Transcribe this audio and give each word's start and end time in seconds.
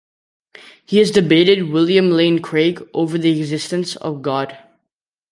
He 0.83 0.97
has 0.97 1.11
debated 1.11 1.69
William 1.71 2.09
Lane 2.09 2.41
Craig 2.41 2.81
over 2.91 3.19
the 3.19 3.39
existence 3.39 3.95
of 3.97 4.23
God. 4.23 4.57